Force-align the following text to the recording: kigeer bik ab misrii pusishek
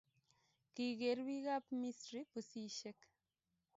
kigeer 0.73 1.19
bik 1.27 1.45
ab 1.55 1.65
misrii 1.79 2.29
pusishek 2.31 2.99